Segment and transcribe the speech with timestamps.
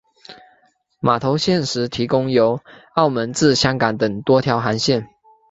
[0.99, 2.59] 码头现时提供由
[2.95, 5.07] 澳门至香港等多条航线。